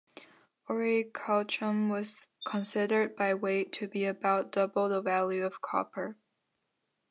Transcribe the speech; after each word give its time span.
Orichalcum 0.67 1.87
was 1.87 2.27
considered, 2.43 3.15
by 3.15 3.35
weight, 3.35 3.71
to 3.73 3.87
be 3.87 4.05
about 4.05 4.51
double 4.51 4.89
the 4.89 4.99
value 4.99 5.45
of 5.45 5.61
copper. 5.61 6.17